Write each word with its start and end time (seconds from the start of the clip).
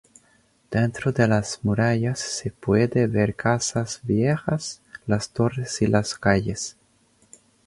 Dentro 0.71 1.11
de 1.13 1.27
las 1.27 1.59
murallas 1.63 2.17
se 2.17 2.49
puede 2.49 3.05
ver 3.05 3.35
casas 3.35 3.99
viejas, 4.01 4.81
las 5.05 5.29
torres 5.29 5.79
y 5.83 5.85
las 5.85 6.15
calles. 6.17 6.75